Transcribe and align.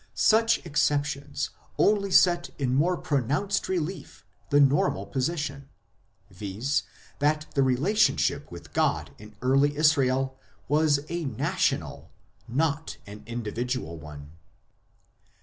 Such 0.15 0.65
exceptions 0.65 1.51
only 1.77 2.09
set 2.09 2.49
in 2.57 2.73
more 2.73 2.97
pronounced 2.97 3.69
relief 3.69 4.25
the 4.49 4.59
normal 4.59 5.05
position, 5.05 5.69
viz. 6.31 6.81
that 7.19 7.45
the 7.53 7.61
relationship 7.61 8.51
with 8.51 8.73
God 8.73 9.11
in 9.19 9.35
early 9.43 9.77
Israel 9.77 10.39
was 10.67 11.01
a 11.09 11.25
national, 11.25 12.09
not 12.47 12.97
an 13.05 13.21
individual 13.27 13.99
one. 13.99 14.31